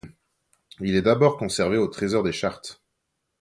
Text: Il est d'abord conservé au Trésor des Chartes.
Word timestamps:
Il 0.79 0.95
est 0.95 1.03
d'abord 1.03 1.37
conservé 1.37 1.77
au 1.77 1.85
Trésor 1.87 2.23
des 2.23 2.31
Chartes. 2.31 2.81